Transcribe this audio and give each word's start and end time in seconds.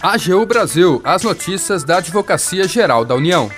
AGU 0.00 0.46
Brasil, 0.46 1.00
as 1.04 1.22
notícias 1.22 1.84
da 1.84 1.98
Advocacia 1.98 2.68
Geral 2.68 3.04
da 3.04 3.14
União. 3.14 3.50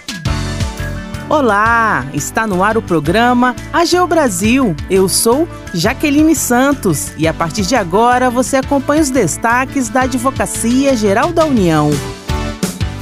Olá, 1.28 2.06
está 2.12 2.46
no 2.46 2.64
ar 2.64 2.76
o 2.76 2.82
programa 2.82 3.54
AGU 3.72 4.06
Brasil. 4.06 4.74
Eu 4.90 5.08
sou 5.08 5.46
Jaqueline 5.72 6.34
Santos 6.34 7.12
e 7.16 7.28
a 7.28 7.32
partir 7.32 7.62
de 7.62 7.76
agora 7.76 8.28
você 8.30 8.56
acompanha 8.56 9.02
os 9.02 9.10
destaques 9.10 9.88
da 9.88 10.02
Advocacia 10.02 10.96
Geral 10.96 11.32
da 11.32 11.44
União. 11.44 11.90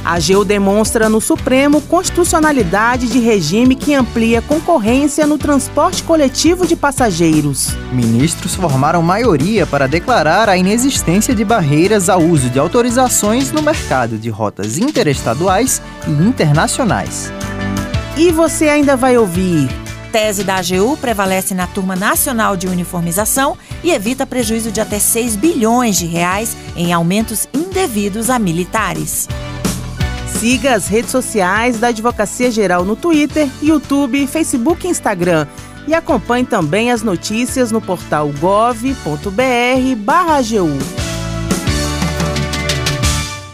A 0.09 0.13
AGU 0.13 0.43
demonstra 0.43 1.07
no 1.07 1.21
Supremo 1.21 1.81
constitucionalidade 1.81 3.07
de 3.07 3.19
regime 3.19 3.75
que 3.75 3.93
amplia 3.93 4.41
concorrência 4.41 5.27
no 5.27 5.37
transporte 5.37 6.01
coletivo 6.01 6.65
de 6.65 6.75
passageiros. 6.75 7.77
Ministros 7.91 8.55
formaram 8.55 9.03
maioria 9.03 9.67
para 9.67 9.87
declarar 9.87 10.49
a 10.49 10.57
inexistência 10.57 11.35
de 11.35 11.45
barreiras 11.45 12.09
ao 12.09 12.23
uso 12.23 12.49
de 12.49 12.57
autorizações 12.57 13.51
no 13.51 13.61
mercado 13.61 14.17
de 14.17 14.31
rotas 14.31 14.79
interestaduais 14.79 15.79
e 16.07 16.09
internacionais. 16.09 17.31
E 18.17 18.31
você 18.31 18.67
ainda 18.67 18.97
vai 18.97 19.15
ouvir. 19.15 19.69
Tese 20.11 20.43
da 20.43 20.55
AGU 20.55 20.97
prevalece 20.97 21.53
na 21.53 21.67
turma 21.67 21.95
nacional 21.95 22.57
de 22.57 22.65
uniformização 22.65 23.55
e 23.83 23.91
evita 23.91 24.25
prejuízo 24.25 24.71
de 24.71 24.81
até 24.81 24.97
6 24.97 25.35
bilhões 25.35 25.99
de 25.99 26.07
reais 26.07 26.57
em 26.75 26.91
aumentos 26.91 27.47
indevidos 27.53 28.31
a 28.31 28.39
militares. 28.39 29.27
Siga 30.39 30.73
as 30.73 30.87
redes 30.87 31.11
sociais 31.11 31.79
da 31.79 31.89
Advocacia 31.89 32.49
Geral 32.49 32.85
no 32.85 32.95
Twitter, 32.95 33.49
YouTube, 33.61 34.25
Facebook 34.25 34.87
e 34.87 34.89
Instagram. 34.89 35.45
E 35.85 35.93
acompanhe 35.93 36.45
também 36.45 36.91
as 36.91 37.03
notícias 37.03 37.73
no 37.73 37.81
portal 37.81 38.31
gov.br/agu. 38.39 39.35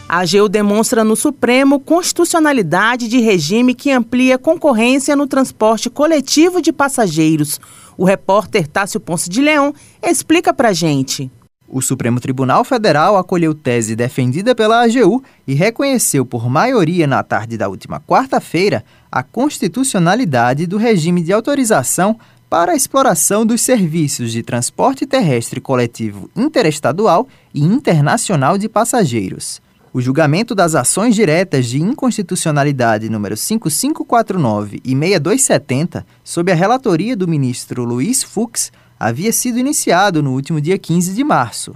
A 0.08 0.20
AGU 0.20 0.48
demonstra 0.48 1.04
no 1.04 1.16
Supremo 1.16 1.80
constitucionalidade 1.80 3.08
de 3.08 3.18
regime 3.18 3.74
que 3.74 3.90
amplia 3.90 4.38
concorrência 4.38 5.16
no 5.16 5.26
transporte 5.26 5.90
coletivo 5.90 6.62
de 6.62 6.72
passageiros. 6.72 7.60
O 7.98 8.06
repórter 8.06 8.68
Tássio 8.68 9.00
Ponce 9.00 9.28
de 9.28 9.42
Leão 9.42 9.74
explica 10.04 10.54
pra 10.54 10.72
gente. 10.72 11.32
O 11.68 11.82
Supremo 11.82 12.20
Tribunal 12.20 12.64
Federal 12.64 13.18
acolheu 13.18 13.54
tese 13.54 13.96
defendida 13.96 14.54
pela 14.54 14.84
AGU 14.84 15.24
e 15.48 15.56
reconheceu 15.56 16.26
por 16.26 16.48
maioria 16.50 17.08
na 17.08 17.24
tarde 17.24 17.58
da 17.58 17.68
última 17.68 18.00
quarta-feira 18.00 18.86
a 19.12 19.24
constitucionalidade 19.24 20.68
do 20.68 20.78
regime 20.78 21.24
de 21.24 21.34
autorização 21.34 22.18
para 22.48 22.74
a 22.74 22.76
exploração 22.76 23.46
dos 23.46 23.62
serviços 23.62 24.32
de 24.32 24.44
transporte 24.44 25.06
terrestre 25.08 25.60
coletivo 25.60 26.30
interestadual 26.36 27.28
e 27.54 27.62
internacional 27.62 28.58
de 28.58 28.70
passageiros. 28.70 29.60
O 29.92 30.02
julgamento 30.02 30.54
das 30.54 30.76
ações 30.76 31.16
diretas 31.16 31.68
de 31.68 31.82
inconstitucionalidade 31.82 33.10
número 33.10 33.36
5549 33.36 34.82
e 34.84 34.90
6270, 34.90 36.06
sob 36.24 36.52
a 36.52 36.56
relatoria 36.56 37.16
do 37.16 37.28
ministro 37.28 37.84
Luiz 37.84 38.22
Fux, 38.22 38.72
havia 39.00 39.32
sido 39.32 39.60
iniciado 39.60 40.24
no 40.24 40.34
último 40.34 40.62
dia 40.62 40.78
15 40.78 41.14
de 41.14 41.24
março. 41.24 41.74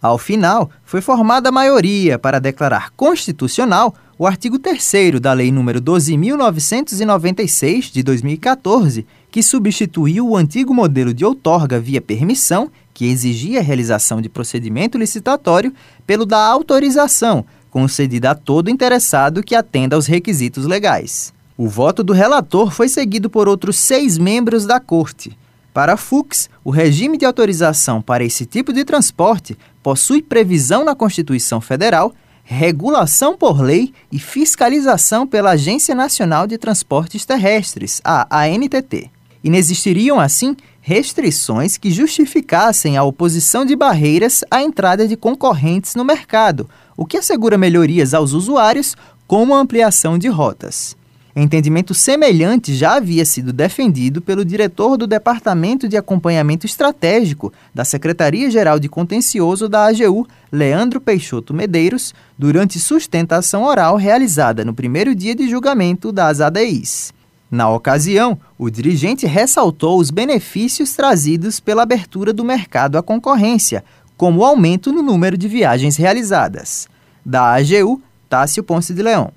Ao 0.00 0.16
final, 0.16 0.70
foi 0.84 1.00
formada 1.00 1.48
a 1.50 1.52
maioria 1.52 2.18
para 2.18 2.38
declarar 2.38 2.90
constitucional 2.96 3.94
o 4.18 4.26
artigo 4.26 4.58
3 4.58 5.20
da 5.20 5.32
Lei 5.32 5.50
nº 5.50 5.80
12.996 5.80 7.92
de 7.92 8.02
2014, 8.02 9.06
que 9.30 9.42
substituiu 9.42 10.28
o 10.28 10.36
antigo 10.36 10.74
modelo 10.74 11.14
de 11.14 11.24
outorga 11.24 11.80
via 11.80 12.00
permissão, 12.00 12.70
que 12.92 13.06
exigia 13.06 13.60
a 13.60 13.62
realização 13.62 14.20
de 14.20 14.28
procedimento 14.28 14.98
licitatório, 14.98 15.72
pelo 16.06 16.26
da 16.26 16.38
autorização, 16.38 17.44
concedida 17.70 18.32
a 18.32 18.34
todo 18.34 18.68
interessado 18.68 19.42
que 19.42 19.54
atenda 19.54 19.96
aos 19.96 20.06
requisitos 20.06 20.66
legais. 20.66 21.32
O 21.56 21.68
voto 21.68 22.02
do 22.02 22.12
relator 22.12 22.70
foi 22.70 22.88
seguido 22.88 23.30
por 23.30 23.48
outros 23.48 23.78
seis 23.78 24.18
membros 24.18 24.66
da 24.66 24.80
Corte. 24.80 25.38
Para 25.72 25.96
Fux, 25.96 26.50
o 26.64 26.70
regime 26.70 27.16
de 27.16 27.24
autorização 27.24 28.02
para 28.02 28.24
esse 28.24 28.44
tipo 28.44 28.72
de 28.72 28.84
transporte 28.84 29.56
possui 29.82 30.20
previsão 30.20 30.84
na 30.84 30.96
Constituição 30.96 31.60
Federal, 31.60 32.12
regulação 32.42 33.36
por 33.36 33.60
lei 33.60 33.92
e 34.10 34.18
fiscalização 34.18 35.26
pela 35.26 35.52
Agência 35.52 35.94
Nacional 35.94 36.46
de 36.48 36.58
Transportes 36.58 37.24
Terrestres, 37.24 38.00
a 38.04 38.26
ANTT. 38.44 39.10
Inexistiriam, 39.44 40.18
assim, 40.18 40.56
restrições 40.80 41.76
que 41.76 41.92
justificassem 41.92 42.96
a 42.96 43.04
oposição 43.04 43.64
de 43.64 43.76
barreiras 43.76 44.42
à 44.50 44.62
entrada 44.62 45.06
de 45.06 45.16
concorrentes 45.16 45.94
no 45.94 46.04
mercado, 46.04 46.68
o 46.96 47.06
que 47.06 47.16
assegura 47.16 47.56
melhorias 47.56 48.12
aos 48.12 48.32
usuários, 48.32 48.96
como 49.26 49.54
a 49.54 49.60
ampliação 49.60 50.18
de 50.18 50.28
rotas. 50.28 50.96
Entendimento 51.34 51.94
semelhante 51.94 52.74
já 52.74 52.96
havia 52.96 53.24
sido 53.24 53.52
defendido 53.52 54.20
pelo 54.20 54.44
diretor 54.44 54.96
do 54.96 55.06
Departamento 55.06 55.88
de 55.88 55.96
Acompanhamento 55.96 56.66
Estratégico 56.66 57.52
da 57.72 57.84
Secretaria-Geral 57.84 58.80
de 58.80 58.88
Contencioso 58.88 59.68
da 59.68 59.86
AGU, 59.86 60.26
Leandro 60.50 61.00
Peixoto 61.00 61.54
Medeiros, 61.54 62.12
durante 62.36 62.80
sustentação 62.80 63.62
oral 63.62 63.96
realizada 63.96 64.64
no 64.64 64.74
primeiro 64.74 65.14
dia 65.14 65.34
de 65.34 65.48
julgamento 65.48 66.10
das 66.10 66.40
ADIs. 66.40 67.12
Na 67.48 67.70
ocasião, 67.70 68.38
o 68.58 68.68
dirigente 68.68 69.24
ressaltou 69.24 70.00
os 70.00 70.10
benefícios 70.10 70.94
trazidos 70.94 71.60
pela 71.60 71.82
abertura 71.82 72.32
do 72.32 72.44
mercado 72.44 72.98
à 72.98 73.02
concorrência, 73.02 73.84
como 74.16 74.40
o 74.40 74.44
aumento 74.44 74.92
no 74.92 75.02
número 75.02 75.38
de 75.38 75.46
viagens 75.46 75.96
realizadas. 75.96 76.88
Da 77.24 77.54
AGU, 77.54 78.02
Tássio 78.28 78.62
Ponce 78.64 78.92
de 78.92 79.02
Leão 79.02 79.32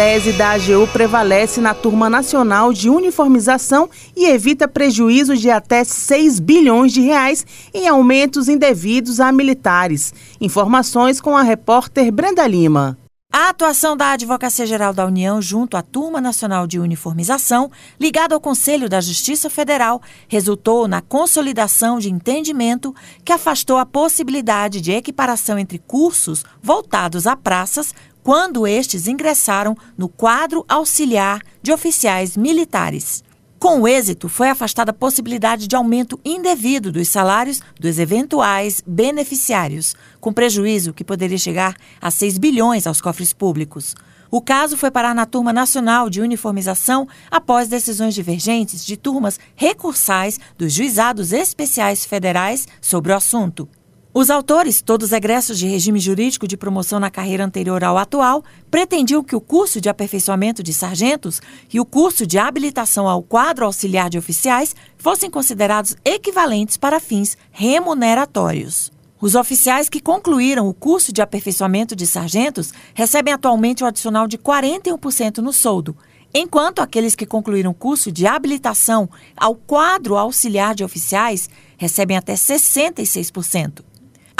tese 0.00 0.32
da 0.32 0.52
AGU 0.52 0.88
prevalece 0.90 1.60
na 1.60 1.74
turma 1.74 2.08
nacional 2.08 2.72
de 2.72 2.88
uniformização 2.88 3.86
e 4.16 4.24
evita 4.24 4.66
prejuízos 4.66 5.38
de 5.42 5.50
até 5.50 5.84
6 5.84 6.40
bilhões 6.40 6.90
de 6.90 7.02
reais 7.02 7.44
em 7.74 7.86
aumentos 7.86 8.48
indevidos 8.48 9.20
a 9.20 9.30
militares. 9.30 10.14
Informações 10.40 11.20
com 11.20 11.36
a 11.36 11.42
repórter 11.42 12.10
Brenda 12.10 12.46
Lima. 12.46 12.96
A 13.32 13.50
atuação 13.50 13.96
da 13.96 14.10
Advocacia 14.10 14.66
Geral 14.66 14.92
da 14.92 15.06
União 15.06 15.40
junto 15.40 15.76
à 15.76 15.82
Turma 15.82 16.20
Nacional 16.20 16.66
de 16.66 16.80
Uniformização, 16.80 17.70
ligada 18.00 18.34
ao 18.34 18.40
Conselho 18.40 18.88
da 18.88 19.00
Justiça 19.00 19.48
Federal, 19.48 20.02
resultou 20.26 20.88
na 20.88 21.00
consolidação 21.00 22.00
de 22.00 22.10
entendimento 22.10 22.92
que 23.24 23.32
afastou 23.32 23.78
a 23.78 23.86
possibilidade 23.86 24.80
de 24.80 24.90
equiparação 24.90 25.60
entre 25.60 25.78
cursos 25.78 26.44
voltados 26.60 27.24
a 27.28 27.36
praças 27.36 27.94
quando 28.22 28.66
estes 28.66 29.06
ingressaram 29.06 29.76
no 29.96 30.08
quadro 30.08 30.64
auxiliar 30.68 31.40
de 31.62 31.72
oficiais 31.72 32.36
militares. 32.36 33.22
Com 33.58 33.82
o 33.82 33.86
êxito, 33.86 34.26
foi 34.26 34.48
afastada 34.48 34.90
a 34.90 34.94
possibilidade 34.94 35.68
de 35.68 35.76
aumento 35.76 36.18
indevido 36.24 36.90
dos 36.90 37.08
salários 37.08 37.60
dos 37.78 37.98
eventuais 37.98 38.82
beneficiários, 38.86 39.94
com 40.18 40.32
prejuízo 40.32 40.94
que 40.94 41.04
poderia 41.04 41.36
chegar 41.36 41.76
a 42.00 42.10
6 42.10 42.38
bilhões 42.38 42.86
aos 42.86 43.02
cofres 43.02 43.34
públicos. 43.34 43.94
O 44.30 44.40
caso 44.40 44.78
foi 44.78 44.90
parar 44.90 45.14
na 45.14 45.26
Turma 45.26 45.52
Nacional 45.52 46.08
de 46.08 46.22
Uniformização 46.22 47.06
após 47.30 47.68
decisões 47.68 48.14
divergentes 48.14 48.82
de 48.86 48.96
turmas 48.96 49.38
recursais 49.54 50.40
dos 50.56 50.72
juizados 50.72 51.32
especiais 51.32 52.06
federais 52.06 52.66
sobre 52.80 53.12
o 53.12 53.16
assunto. 53.16 53.68
Os 54.12 54.28
autores, 54.28 54.82
todos 54.82 55.12
egressos 55.12 55.56
de 55.56 55.68
regime 55.68 56.00
jurídico 56.00 56.48
de 56.48 56.56
promoção 56.56 56.98
na 56.98 57.10
carreira 57.10 57.44
anterior 57.44 57.84
ao 57.84 57.96
atual, 57.96 58.42
pretendiam 58.68 59.22
que 59.22 59.36
o 59.36 59.40
curso 59.40 59.80
de 59.80 59.88
aperfeiçoamento 59.88 60.64
de 60.64 60.74
sargentos 60.74 61.40
e 61.72 61.78
o 61.78 61.84
curso 61.84 62.26
de 62.26 62.36
habilitação 62.36 63.08
ao 63.08 63.22
quadro 63.22 63.64
auxiliar 63.64 64.10
de 64.10 64.18
oficiais 64.18 64.74
fossem 64.98 65.30
considerados 65.30 65.96
equivalentes 66.04 66.76
para 66.76 66.98
fins 66.98 67.38
remuneratórios. 67.52 68.90
Os 69.20 69.36
oficiais 69.36 69.88
que 69.88 70.00
concluíram 70.00 70.68
o 70.68 70.74
curso 70.74 71.12
de 71.12 71.22
aperfeiçoamento 71.22 71.94
de 71.94 72.04
sargentos 72.04 72.72
recebem 72.92 73.32
atualmente 73.32 73.84
o 73.84 73.86
adicional 73.86 74.26
de 74.26 74.36
41% 74.38 75.38
no 75.38 75.52
soldo, 75.52 75.96
enquanto 76.34 76.80
aqueles 76.80 77.14
que 77.14 77.26
concluíram 77.26 77.70
o 77.70 77.74
curso 77.74 78.10
de 78.10 78.26
habilitação 78.26 79.08
ao 79.36 79.54
quadro 79.54 80.16
auxiliar 80.16 80.74
de 80.74 80.82
oficiais 80.82 81.48
recebem 81.78 82.16
até 82.16 82.34
66%. 82.34 83.89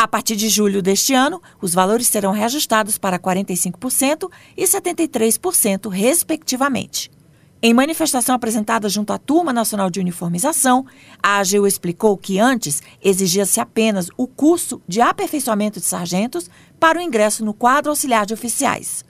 A 0.02 0.08
partir 0.08 0.34
de 0.34 0.48
julho 0.48 0.80
deste 0.80 1.12
ano, 1.12 1.42
os 1.60 1.74
valores 1.74 2.06
serão 2.06 2.32
reajustados 2.32 2.96
para 2.96 3.18
45% 3.18 4.30
e 4.56 4.64
73%, 4.64 5.90
respectivamente. 5.90 7.10
Em 7.60 7.74
manifestação 7.74 8.34
apresentada 8.34 8.88
junto 8.88 9.12
à 9.12 9.18
Turma 9.18 9.52
Nacional 9.52 9.90
de 9.90 10.00
Uniformização, 10.00 10.86
a 11.22 11.36
AGU 11.36 11.66
explicou 11.66 12.16
que 12.16 12.38
antes 12.38 12.82
exigia-se 13.04 13.60
apenas 13.60 14.08
o 14.16 14.26
curso 14.26 14.80
de 14.88 15.02
aperfeiçoamento 15.02 15.78
de 15.78 15.84
sargentos 15.84 16.48
para 16.78 16.98
o 16.98 17.02
ingresso 17.02 17.44
no 17.44 17.52
quadro 17.52 17.90
auxiliar 17.90 18.24
de 18.24 18.32
oficiais. 18.32 19.04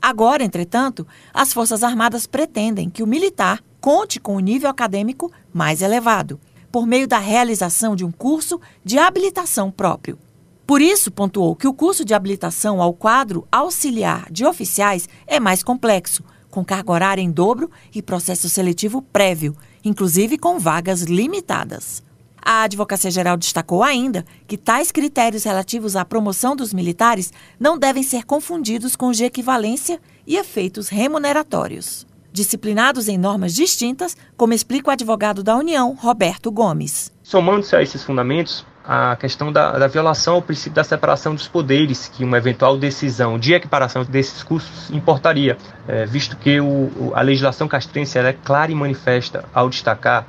Agora, 0.00 0.44
entretanto, 0.44 1.04
as 1.34 1.52
Forças 1.52 1.82
Armadas 1.82 2.24
pretendem 2.24 2.88
que 2.88 3.02
o 3.02 3.06
militar 3.08 3.60
conte 3.80 4.20
com 4.20 4.34
o 4.34 4.36
um 4.36 4.40
nível 4.40 4.70
acadêmico 4.70 5.28
mais 5.52 5.82
elevado, 5.82 6.38
por 6.70 6.86
meio 6.86 7.08
da 7.08 7.18
realização 7.18 7.96
de 7.96 8.04
um 8.04 8.12
curso 8.12 8.60
de 8.84 8.96
habilitação 8.96 9.72
próprio. 9.72 10.16
Por 10.66 10.82
isso, 10.82 11.12
pontuou 11.12 11.54
que 11.54 11.68
o 11.68 11.72
curso 11.72 12.04
de 12.04 12.12
habilitação 12.12 12.82
ao 12.82 12.92
quadro 12.92 13.46
auxiliar 13.52 14.26
de 14.32 14.44
oficiais 14.44 15.08
é 15.26 15.38
mais 15.38 15.62
complexo, 15.62 16.24
com 16.50 16.64
carga 16.64 16.90
horária 16.90 17.22
em 17.22 17.30
dobro 17.30 17.70
e 17.94 18.02
processo 18.02 18.48
seletivo 18.48 19.00
prévio, 19.00 19.56
inclusive 19.84 20.36
com 20.36 20.58
vagas 20.58 21.02
limitadas. 21.02 22.02
A 22.42 22.62
Advocacia 22.62 23.10
Geral 23.10 23.36
destacou 23.36 23.82
ainda 23.82 24.24
que 24.46 24.56
tais 24.56 24.90
critérios 24.90 25.44
relativos 25.44 25.94
à 25.94 26.04
promoção 26.04 26.56
dos 26.56 26.72
militares 26.72 27.32
não 27.60 27.78
devem 27.78 28.02
ser 28.02 28.24
confundidos 28.24 28.96
com 28.96 29.12
de 29.12 29.24
equivalência 29.24 30.00
e 30.26 30.36
efeitos 30.36 30.88
remuneratórios. 30.88 32.06
Disciplinados 32.32 33.08
em 33.08 33.16
normas 33.16 33.54
distintas, 33.54 34.16
como 34.36 34.52
explica 34.52 34.88
o 34.88 34.92
advogado 34.92 35.42
da 35.42 35.56
União, 35.56 35.94
Roberto 35.94 36.50
Gomes. 36.50 37.12
Somando-se 37.22 37.74
a 37.74 37.82
esses 37.82 38.04
fundamentos, 38.04 38.64
a 38.86 39.16
questão 39.16 39.50
da, 39.50 39.72
da, 39.78 39.88
violação 39.88 40.34
ao 40.34 40.42
princípio 40.42 40.74
da 40.74 40.84
separação 40.84 41.34
dos 41.34 41.48
poderes 41.48 42.06
que 42.06 42.22
uma 42.22 42.38
eventual 42.38 42.78
decisão 42.78 43.38
de 43.38 43.52
equiparação 43.52 44.04
desses 44.04 44.42
custos 44.44 44.90
importaria, 44.90 45.56
é, 45.88 46.06
visto 46.06 46.36
que 46.36 46.60
o, 46.60 47.12
a 47.14 47.20
legislação 47.20 47.66
castrense 47.66 48.16
é 48.18 48.32
clara 48.32 48.70
e 48.70 48.74
manifesta 48.74 49.44
ao 49.52 49.68
destacar 49.68 50.24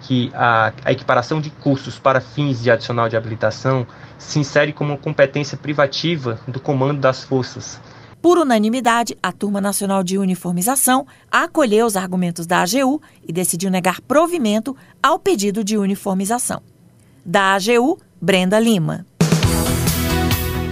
que 0.00 0.32
a, 0.34 0.72
a 0.84 0.90
equiparação 0.90 1.40
de 1.40 1.50
cursos 1.50 1.96
para 1.98 2.20
fins 2.20 2.60
de 2.60 2.70
adicional 2.70 3.08
de 3.08 3.16
habilitação 3.16 3.86
se 4.18 4.40
insere 4.40 4.72
como 4.72 4.98
competência 4.98 5.56
privativa 5.56 6.40
do 6.48 6.58
comando 6.58 7.00
das 7.00 7.22
forças. 7.22 7.80
Por 8.20 8.38
unanimidade, 8.38 9.16
a 9.22 9.32
Turma 9.32 9.60
Nacional 9.60 10.02
de 10.02 10.16
Uniformização 10.18 11.06
acolheu 11.30 11.86
os 11.86 11.96
argumentos 11.96 12.46
da 12.46 12.62
AGU 12.62 13.00
e 13.26 13.32
decidiu 13.32 13.70
negar 13.70 14.00
provimento 14.00 14.76
ao 15.02 15.18
pedido 15.18 15.64
de 15.64 15.76
uniformização. 15.76 16.71
Da 17.24 17.54
AGU, 17.54 17.98
Brenda 18.20 18.58
Lima. 18.58 19.06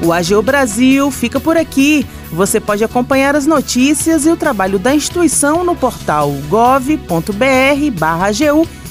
O 0.05 0.12
AGU 0.12 0.43
Brasil 0.43 1.11
fica 1.11 1.38
por 1.38 1.56
aqui. 1.56 2.06
Você 2.32 2.58
pode 2.58 2.82
acompanhar 2.82 3.37
as 3.37 3.47
notícias 3.47 4.26
e 4.26 4.31
o 4.31 4.37
trabalho 4.37 4.79
da 4.79 4.94
instituição 4.94 5.62
no 5.62 5.76
portal 5.76 6.31
gov.br/agu 6.49 6.99